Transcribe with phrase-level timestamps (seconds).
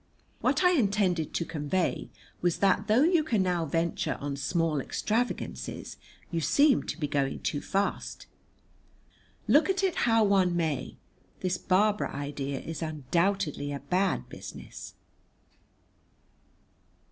[0.39, 2.09] What I intended to convey
[2.41, 5.97] was that though you can now venture on small extravagances,
[6.31, 8.25] you seem to be going too fast.
[9.47, 10.97] Look at it how one may,
[11.41, 14.95] this Barbara idea is undoubtedly a bad business.